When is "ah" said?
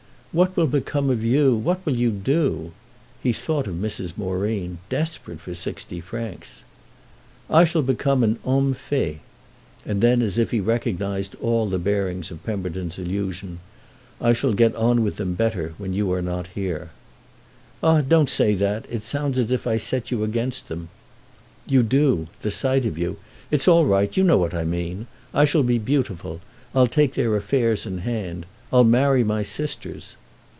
17.83-17.99